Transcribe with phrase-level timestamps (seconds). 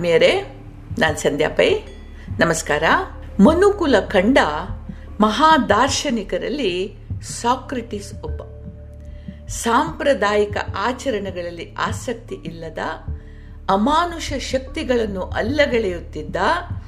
[0.00, 0.62] ಆತ್ಮೀಯರೇ,
[0.98, 1.70] ನಾನು ಸಂಧ್ಯಾ ಪೈ.
[2.38, 2.82] ನಮಸ್ಕಾರ.
[3.40, 4.38] ಮನುಕುಲ ಕಂಡ
[5.20, 8.42] ಮಹಾದಾರ್ಶನಿಕರಲ್ಲಿ ಸಾಕ್ರೆಟಿಸ್ ಒಬ್ಬ.
[9.48, 12.78] ಸಾಂಪ್ರದಾಯಿಕ ಆಚರಣೆಗಳಲ್ಲಿ ಆಸಕ್ತಿ ಇಲ್ಲದ,
[13.70, 16.36] ಅಮಾನುಷ ಶಕ್ತಿಗಳನ್ನು ಅಲ್ಲಗಳೆಯುತ್ತಿದ್ದ,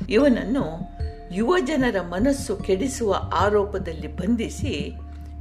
[0.09, 0.89] ಇವನನ್ನು
[1.35, 4.93] ಯುವಜನರ ಮನಸ್ಸು ಕೆಡಿಸುವ ಆರೋಪದಲ್ಲಿ ಬಂಧಿಸಿ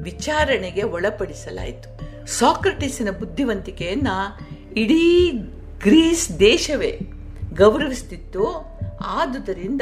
[0.01, 1.99] ವಿಚಾರಣೆಗೆ ಒಳಪಡಿಸಲಾಯಿತು.
[2.25, 4.07] ಸಾಕ್ರಟಿಸಿನ ಬುದ್ಧಿವಂತಿಕೆಯನ್ನ
[4.77, 5.31] ಇಡೀ
[5.83, 6.99] ಗ್ರೀಸ್ ದೇಶವೇ
[7.53, 8.45] ಗೌರವಿಸುತ್ತಿತ್ತು
[9.05, 9.81] ಆದುದರಿಂದ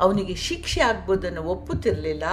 [0.00, 2.24] ಅವನಿಗೆ ಶಿಕ್ಷೆ ಆಗ್ಬೋದನ್ನು ಒಪ್ಪುತ್ತಿರಲಿಲ್ಲ.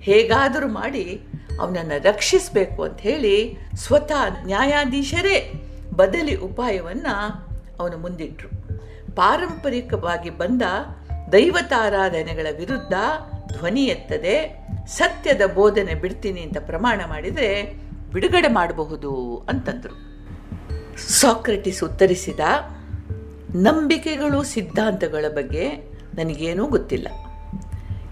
[0.00, 1.20] ಹೇಗಾದರೂ ಮಾಡಿ
[1.60, 5.52] ಅವನನ್ನು ರಕ್ಷಿಸಬೇಕು ಅಂತ ಹೇಳಿ ಸ್ವತಃ ನ್ಯಾಯಾಧೀಶರೇ
[5.96, 7.14] ಬದಲಿ ಉಪಾಯವನ್ನು
[7.80, 8.48] ಅವನು ಮುಂದಿಟ್ಟರು
[9.16, 10.62] ಪಾರಂಪರಿಕವಾಗಿ ಬಂದ
[11.32, 12.92] ದೈವತಾರಾಧನೆಗಳ ವಿರುದ್ಧ
[13.58, 14.66] ಧ್ವನಿ ಎತ್ತದೆ.
[14.86, 17.74] ಸತ್ಯದ ಬೋಧನೆ ಬಿಡ್ತೀನಿ ಅಂತ ಪ್ರಮಾಣ ಮಾಡಿದರೆ
[18.12, 19.96] ಬಿಡುಗಡೆ ಮಾಡಬಹುದು ಅಂತಂದರು.
[21.12, 22.40] ಸಾಕ್ರೆಟಿಸ್ ಉತ್ತರಿಸಿದ
[23.54, 25.68] ನಂಬಿಕೆಗಳು, ಸಿದ್ಧಾಂತಗಳ ಬಗ್ಗೆ
[26.14, 27.08] ನನಗೇನೂ ಗೊತ್ತಿಲ್ಲ.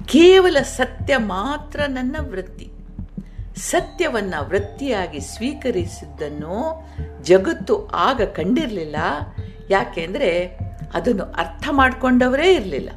[0.07, 2.71] ಕೇವಲ ಸತ್ಯ ಮಾತ್ರ ನನ್ನ ವೃತ್ತಿ.
[3.57, 6.89] ಸತ್ಯವನ್ನು ವೃತ್ತಿಯಾಗಿ ಸ್ವೀಕರಿಸಿದ್ದನ್ನು
[7.23, 8.97] ಜಗತ್ತು ಆಗ ಕಂಡಿರಲಿಲ್ಲ.
[9.71, 10.59] ಯಾಕೆಂದರೆ
[10.95, 12.91] ಅದನ್ನು ಅರ್ಥ ಮಾಡಿಕೊಂಡವರೇ ಇರಲಿಲ್ಲ.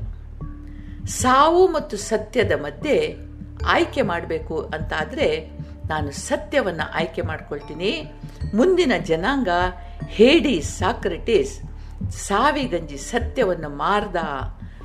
[1.07, 3.15] ಸಾವು ಮತ್ತು ಸತ್ಯದ ಮಧ್ಯೆ
[3.65, 5.49] ಆಯ್ಕೆ ಮಾಡಬೇಕು ಅಂತಾದರೆ
[5.89, 8.11] ನಾನು ಸತ್ಯವನ್ನು ಆಯ್ಕೆ ಮಾಡ್ಕೊಳ್ತೀನಿ.
[8.53, 9.49] ಮುಂದಿನ ಜನಾಂಗ
[10.07, 11.59] ಹೇಡಿ ಸಾಕ್ರೆಟಿಸ್
[12.11, 14.15] ಸಾವಿಗಂಜಿ ಸತ್ಯವನ್ನು ಮಾರ್ದ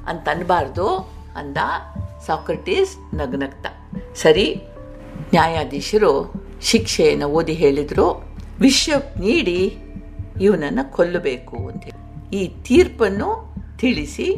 [0.07, 0.89] ಅಂತ ಅನ್ಬಾರ್ದು
[1.37, 1.57] ಅಂದ
[2.27, 3.67] ಸಾಕ್ರಟೀಸ್ ನಗ್ನಗ್ತ.
[4.17, 4.63] ಸರಿ,
[5.31, 8.35] ನ್ಯಾಯಾಧೀಶರು ಶಿಕ್ಷೆಯನ್ನು ಓದಿ ಹೇಳಿದರು.
[8.61, 9.79] ವಿಷ ನೀಡಿ
[10.41, 11.85] ಇವನನ್ನು ಕೊಲ್ಲಬೇಕು ಅಂತ
[12.33, 14.37] ಈ ತೀರ್ಪನ್ನು ತಿಳಿಸಿ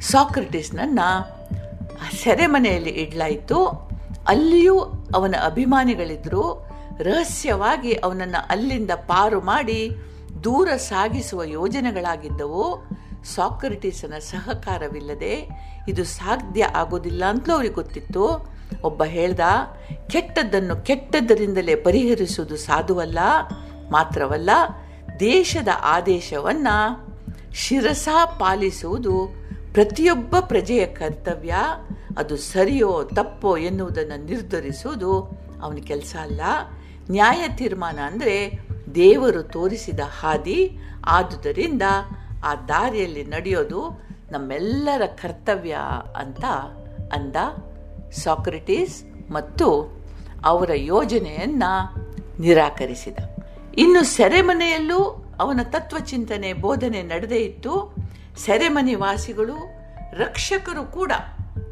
[0.00, 1.00] ಸಾಕ್ರೆಟಿಸ್ನನ್ನ
[2.22, 3.66] ಸೆರೆಮನೆಯಲ್ಲಿ ಇಡಲಾಯಿತು.
[4.28, 4.78] ಅಲ್ಲಿಯೂ
[5.14, 6.72] ಅವನ ಅಭಿಮಾನಿಗಳಿದ್ರು.
[6.98, 9.92] ರಹಸ್ಯವಾಗಿ ಅವನನ್ನು ಅಲ್ಲಿಂದ ಪಾರು ಮಾಡಿ
[10.44, 12.88] ದೂರ ಸಾಗಿಸುವ ಯೋಜನೆಗಳಾಗಿದ್ದವು,
[13.24, 15.48] ಸಾಕ್ರಿಟಿಸನ ಸಹಕಾರವಿಲ್ಲದೆ
[15.88, 18.52] ಇದು ಸಾಧ್ಯ ಆಗೋದಿಲ್ಲ ಅಂತಲೂ ಅವ್ರಿಗೆ ಗೊತ್ತಿತ್ತು.
[18.82, 19.40] ಒಬ್ಬ ಹೇಳ್ದ,
[20.08, 23.18] ಕೆಟ್ಟದ್ದನ್ನು ಕೆಟ್ಟದ್ದರಿಂದಲೇ ಪರಿಹರಿಸುವುದು ಸಾಧುವಲ್ಲ,
[23.90, 24.50] ಮಾತ್ರವಲ್ಲ,
[25.20, 26.68] ದೇಶದ ಆದೇಶವನ್ನ
[27.54, 28.08] ಶಿರಸ
[28.38, 29.28] ಪಾಲಿಸುವುದು
[29.72, 31.54] ಪ್ರತಿಯೊಬ್ಬ ಪ್ರಜೆಯ ಕರ್ತವ್ಯ.
[32.18, 35.22] ಅದು ಸರಿಯೋ ತಪ್ಪೋ ಎನ್ನುವುದನ್ನು ನಿರ್ಧರಿಸುವುದು
[35.62, 36.40] ಅವನ ಕೆಲಸ ಅಲ್ಲ.
[37.10, 38.60] ನ್ಯಾಯ ತೀರ್ಮಾನ ಅಂದರೆ
[38.94, 41.82] ದೇವರು ತೋರಿಸಿದ ಹಾದಿ ಆದುದರಿಂದ
[42.44, 45.76] ಆ ದಾರಿಯಲ್ಲಿ ನಡೆಯೋದು ನಮ್ಮೆಲ್ಲರ ಕರ್ತವ್ಯ
[46.16, 46.44] ಅಂತ
[47.12, 47.36] ಅಂದ
[48.10, 49.96] ಸಾಕ್ರೆಟಿಸ್ ಮತ್ತು
[50.44, 52.02] ಅವರ ಯೋಜನೆಯನ್ನು
[52.40, 53.16] ನಿರಾಕರಿಸಿದ.
[53.76, 57.94] ಇನ್ನು ಸೆರೆಮನೆಯಲ್ಲೂ ಅವನ ತತ್ವಚಿಂತನೆ, ಬೋಧನೆ ನಡೆದೇ ಇತ್ತು.
[58.36, 59.54] ಸೆರೆಮನೆ ವಾಸಿಗಳು,
[60.18, 61.12] ರಕ್ಷಕರು ಕೂಡ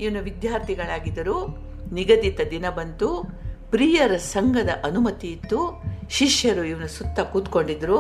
[0.00, 1.46] ಇವನು ವಿದ್ಯಾರ್ಥಿಗಳಾಗಿದ್ದರು.
[1.94, 3.24] ನಿಗದಿತ ದಿನ ಬಂತು.
[3.70, 5.82] ಪ್ರಿಯರ ಸಂಘದ ಅನುಮತಿ ಇತ್ತು.
[6.10, 7.98] ಶಿಷ್ಯರು ಇವನ ಸುತ್ತ ಕೂತ್ಕೊಂಡಿದ್ರು.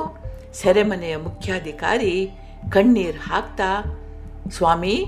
[0.52, 2.30] ಸೆರೆಮನೆಯ ಮುಖ್ಯಾಧಿಕಾರಿ,
[2.70, 3.70] ಕಣ್ಣೀರ್ ಹಾಕ್ತಾ,
[4.50, 5.06] ಸ್ವಾಮಿ,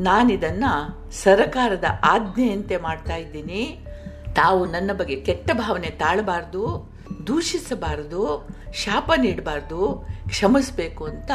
[0.00, 0.72] ನಾನಿದನ್ನು
[1.12, 3.86] ಸರಕಾರದ ಆಜ್ಞೆಯಂತೆ ಮಾಡ್ತಾ ಇದ್ದೀನಿ.
[4.34, 6.92] ತಾವು ನನ್ನ ಬಗ್ಗೆ ಕೆಟ್ಟ ಭಾವನೆ ತಾಳಬಾರ್ದು,
[7.26, 11.30] ದೂಷಿಸಬಾರದು, ಶಾಪ ನೀಡಬಾರ್ದು, ಕ್ಷಮಿಸಬೇಕು ಅಂತ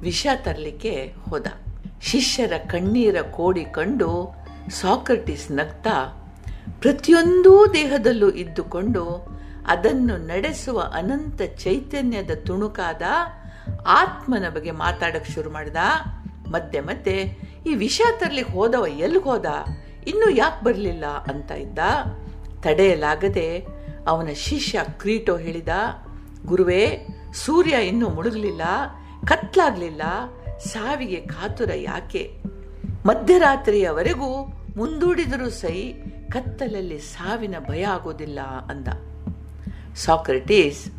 [0.00, 1.46] ವಿಷ ತರಲಿಕ್ಕೆ ಹೋದ.
[2.02, 4.34] ಶಿಷ್ಯರ ಕಣ್ಣೀರ ಕೋಡಿ ಕಂಡು
[4.70, 5.96] ಸಾಕ್ರಟಿಸ್ ನಗ್ತಾ
[6.80, 9.04] ಪ್ರತಿಯೊಂದೂ ದೇಹದಲ್ಲೂ ಇದ್ದುಕೊಂಡು
[9.66, 13.02] ಅದನ್ನು ನಡೆಸುವ ಅನಂತ ಚೈತನ್ಯದ ತುಣುಕಾದ
[13.86, 15.76] ಆತ್ಮನ ಬಗ್ಗೆ ಮಾತಾಡಕ್ ಶುರು ಮಾಡ್ದ.
[16.48, 19.46] ಮತ್ತೆ ಮಧ್ಯೆ ಈ ವಿಷ ತರ್ಲಿಕ್ಕೆ ಹೋದವ ಎಲ್ಲಿಗೆ ಹೋದ?
[20.06, 21.78] ಇನ್ನೂ ಯಾಕೆ ಬರಲಿಲ್ಲ ಅಂತ ಇದ್ದ.
[22.60, 23.66] ತಡೆಯಲಾಗದೆ
[24.06, 25.68] ಅವನ ಶಿಷ್ಯ ಕ್ರೀಟೋ ಹೇಳಿದ,
[26.46, 28.62] ಗುರುವೇ, ಸೂರ್ಯ ಇನ್ನೂ ಮುಳುಗಲಿಲ್ಲ,
[29.26, 30.02] ಕತ್ಲಾಗ್ಲಿಲ್ಲ,
[30.58, 32.36] ಸಾವಿಗೆ ಕಾತುರ ಯಾಕೆ?
[33.06, 34.46] ಮಧ್ಯರಾತ್ರಿಯವರೆಗೂ
[34.76, 35.92] ಮುಂದೂಡಿದರೂ ಸೈ
[36.30, 38.40] ಕತ್ತಲಲ್ಲಿ ಸಾವಿನ ಭಯ ಆಗೋದಿಲ್ಲ
[38.70, 38.88] ಅಂದ.
[39.96, 40.90] ಸಾಕ್ರೆಟೀಸ್,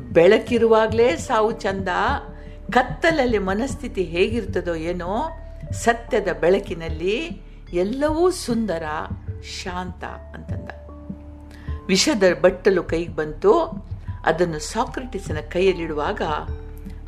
[0.00, 1.88] ಬೆಳಕಿರುವಾಗಲೇ ಸಾವು ಚಂದ,
[2.70, 5.30] ಕತ್ತಲಲ್ಲಿ ಮನಸ್ಥಿತಿ ಹೇಗಿರ್ತದೋ ಏನೋ,
[5.72, 7.42] ಸತ್ಯದ ಬೆಳಕಿನಲ್ಲಿ
[7.72, 8.82] ಎಲ್ಲವೂ ಸುಂದರ,
[9.42, 10.70] ಶಾಂತ ಅಂತಂದ.
[11.86, 13.84] ವಿಷದ ಬಟ್ಟಲು ಕೈಗೆ ಬಂತು,
[14.24, 16.22] ಅದನ್ನು ಸಾಕ್ರೆಟಿಸನ ಕೈಯಲ್ಲಿಡುವಾಗ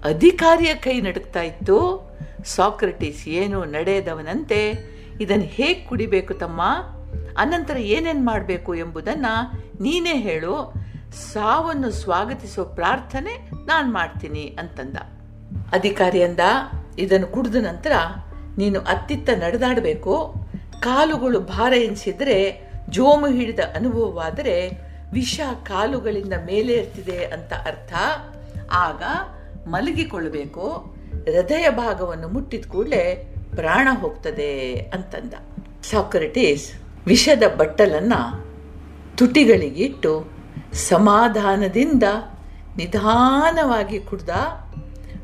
[0.05, 2.07] ಅಧಿಕಾರಿಯ ಕೈ ನಡುಕ್ತಾ ಇತ್ತು.
[2.45, 4.75] ಸಾಕ್ರೆಟಿಸ್ ಏನು ನಡೆಯದವನಂತೆ
[5.21, 6.63] ಇದನ್ನು ಹೇಗೆ ಕುಡಿಬೇಕು ತಮ್ಮ?
[7.39, 9.53] ಅನಂತರ ಏನೇನು ಮಾಡಬೇಕು ಎಂಬುದನ್ನು
[9.83, 10.86] ನೀನೇ ಹೇಳು.
[11.17, 14.97] ಸಾವನ್ನು ಸ್ವಾಗತಿಸುವ ಪ್ರಾರ್ಥನೆ ನಾನು ಮಾಡ್ತೀನಿ ಅಂತಂದ.
[15.73, 16.41] ಅಧಿಕಾರಿ ಅಂದ,
[16.99, 17.93] ಇದನ್ನು ಕುಡಿದ ನಂತರ
[18.59, 20.35] ನೀನು ಅತ್ತಿತ್ತ ನಡೆದಾಡಬೇಕು,
[20.81, 24.71] ಕಾಲುಗಳು ಭಾರ ಎನಿಸಿದ್ರೆ, ಜೋಮು ಹಿಡಿದ ಅನುಭವವಾದರೆ
[25.13, 27.93] ವಿಷ ಕಾಲುಗಳಿಂದ ಮೇಲೆ ಇರ್ತಿದೆ ಅಂತ ಅರ್ಥ.
[28.73, 29.03] ಆಗ
[29.67, 30.71] ಮಲಗಿಕೊಳ್ಳಬೇಕು,
[31.25, 35.35] ಹೃದಯ ಭಾಗವನ್ನು ಮುಟ್ಟಿದ ಕೂಡಲೇ ಪ್ರಾಣ ಹೋಗ್ತದೆ ಅಂತಂದ.
[35.85, 36.73] ಸಾಕ್ರೆಟೀಸ್
[37.07, 38.47] ವಿಷದ ಬಟ್ಟಲನ್ನು
[39.17, 40.36] ತುಟಿಗಳಿಗಿಟ್ಟು
[40.77, 42.03] ಸಮಾಧಾನದಿಂದ
[42.77, 44.29] ನಿಧಾನವಾಗಿ ಕುಡ್ದ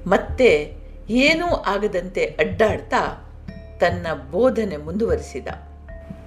[0.06, 0.76] ಮತ್ತೆ
[1.10, 3.30] ಏನೂ ಆಗದಂತೆ ಅಡ್ಡಾಡ್ತಾ
[3.80, 5.48] ತನ್ನ ಬೋಧನೆ ಮುಂದುವರಿಸಿದ.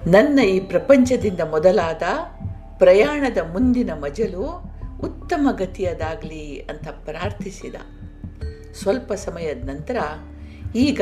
[0.08, 2.04] ನನ್ನ ಈ ಪ್ರಪಂಚದಿಂದ ಮೊದಲಾದ
[2.78, 7.76] ಪ್ರಯಾಣದ ಮುಂದಿನ ಮಜಲು ಉತ್ತಮ ಗತಿಯದಾಗಲಿ ಅಂತ ಪ್ರಾರ್ಥಿಸಿದ.
[8.74, 9.96] ಸ್ವಲ್ಪ ಸಮಯದ ನಂತರ
[10.76, 11.02] ಈಗ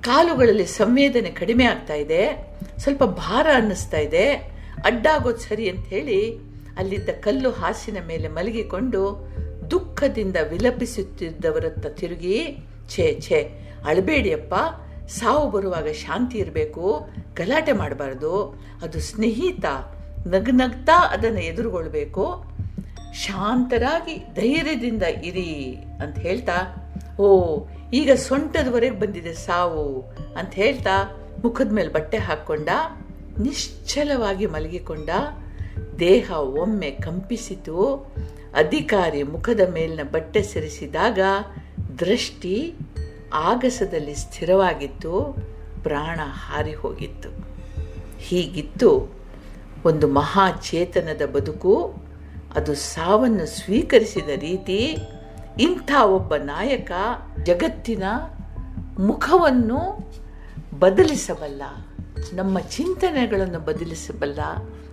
[0.00, 2.48] ಕಾಲುಗಳಲ್ಲಿ ಸಂವೇದನೆ ಕಡಿಮೆ ಆಗ್ತಾ ಇದೆ,
[2.78, 4.32] ಸ್ವಲ್ಪ ಭಾರ ಅನ್ನಿಸ್ತಾ ಇದೆ,
[4.84, 9.26] ಅಡ್ಡಾಗೋದು ಸರಿ ಅಂತ ಹೇಳಿ ಅಲ್ಲಿದ್ದ ಕಲ್ಲು ಹಾಸಿನ ಮೇಲೆ ಮಲಗಿಕೊಂಡು
[9.70, 12.56] ದುಃಖದಿಂದ ವಿಲಪಿಸುತ್ತಿದ್ದವರತ್ತ ತಿರುಗಿ,
[12.88, 13.40] ಛೇ ಛೇ,
[13.84, 14.54] ಅಳಬೇಡಿಯಪ್ಪ,
[15.08, 19.64] ಸಾವು ಬರುವಾಗ ಶಾಂತಿ ಇರಬೇಕು, ಗಲಾಟೆ ಮಾಡಬಾರ್ದು, ಅದು ಸ್ನೇಹಿತ
[20.26, 22.44] ನಗ್ನಗ್ತಾ ಅದನ್ನು ಎದುರುಗೊಳ್ಬೇಕು,
[23.14, 26.56] ಶಾಂತರಾಗಿ ಧೈರ್ಯದಿಂದ ಇರಿ ಅಂತ ಹೇಳ್ತಾ,
[27.18, 27.28] ಓ,
[27.92, 30.00] ಈಗ ಸೊಂಟದವರೆಗೆ ಬಂದಿದೆ ಸಾವು
[30.36, 30.96] ಅಂತ ಹೇಳ್ತಾ
[31.44, 32.68] ಮುಖದ ಮೇಲೆ ಬಟ್ಟೆ ಹಾಕ್ಕೊಂಡ,
[33.38, 35.10] ನಿಶ್ಚಲವಾಗಿ ಮಲಗಿಕೊಂಡ
[35.98, 37.94] ದೇಹ ಒಮ್ಮೆ ಕಂಪಿಸಿತು.
[38.54, 41.18] ಅಧಿಕಾರಿ ಮುಖದ ಮೇಲಿನ ಬಟ್ಟೆ ಸರಿಸಿದಾಗ
[41.98, 42.74] ದೃಷ್ಟಿ
[43.32, 45.36] ಆಗಸದಲ್ಲಿ ಸ್ಥಿರವಾಗಿತ್ತು.
[45.82, 47.28] ಪ್ರಾಣ ಹಾರಿ ಹೋಗಿತ್ತು.
[48.18, 49.14] ಹೀಗಿತ್ತು.
[49.84, 51.94] ಒಂದು ಮಹಾಚೇತನದ ಬದುಕು.
[52.54, 54.96] ಅದು ಸಾವನ್ನು ಸ್ವೀಕರಿಸಿದ ರೀತಿ
[55.60, 56.92] ಇಂಥ ಒಬ್ಬ ನಾಯಕ
[57.42, 58.02] ಜಗತ್ತಿನ
[58.98, 60.10] ಮುಖವನ್ನು
[60.78, 61.62] ಬದಲಿಸಬಲ್ಲ
[62.34, 64.40] ನಮ್ಮ ಚಿಂತನೆಗಳನ್ನು ಬದಲಿಸಬಲ್ಲ.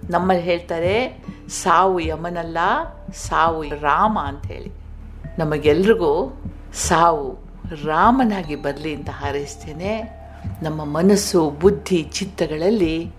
[0.09, 2.57] ನಮ್ಮಲ್ಲಿ ಹೇಳ್ತಾರೆ, ಸಾವು ಯಮನಲ್ಲ,
[3.13, 4.71] ಸಾವು ರಾಮ ಅಂತ ಹೇಳಿ
[5.39, 6.41] ನಮಗೆಲ್ರಿಗೂ
[6.73, 7.39] ಸಾವು
[7.85, 10.17] ರಾಮನಾಗಿ ಬರಲಿ ಅಂತ ಹಾರೈಸ್ತೇನೆ.
[10.61, 13.11] ನಮ್ಮ ಮನಸ್ಸು, ಬುದ್ಧಿ, ಚಿತ್ತಗಳಲ್ಲಿ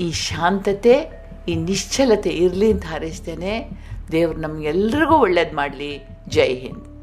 [0.00, 3.70] ಈ ಶಾಂತತೆ, ಈ ನಿಶ್ಚಲತೆ ಇರಲಿ ಅಂತ ಹಾರೈಸ್ತೇನೆ.
[4.12, 6.08] ದೇವರು ನಮಗೆಲ್ರಿಗೂ ಒಳ್ಳೇದು ಮಾಡಲಿ.
[6.28, 6.93] ಜೈ ಹಿಂದ್.